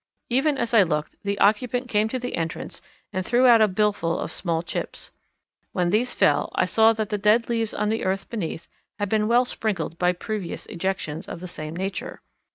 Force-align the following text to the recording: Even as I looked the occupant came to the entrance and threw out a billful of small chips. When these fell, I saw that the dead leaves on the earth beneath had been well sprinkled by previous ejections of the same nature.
Even 0.31 0.57
as 0.57 0.73
I 0.73 0.81
looked 0.81 1.13
the 1.21 1.37
occupant 1.37 1.87
came 1.87 2.09
to 2.09 2.17
the 2.17 2.33
entrance 2.35 2.81
and 3.13 3.23
threw 3.23 3.45
out 3.45 3.61
a 3.61 3.67
billful 3.67 4.17
of 4.17 4.31
small 4.31 4.63
chips. 4.63 5.11
When 5.73 5.91
these 5.91 6.11
fell, 6.11 6.51
I 6.55 6.65
saw 6.65 6.91
that 6.93 7.09
the 7.09 7.19
dead 7.19 7.49
leaves 7.49 7.71
on 7.71 7.89
the 7.89 8.03
earth 8.03 8.27
beneath 8.27 8.67
had 8.97 9.09
been 9.09 9.27
well 9.27 9.45
sprinkled 9.45 9.99
by 9.99 10.13
previous 10.13 10.65
ejections 10.65 11.27
of 11.27 11.39
the 11.39 11.47
same 11.47 11.75
nature. 11.75 12.23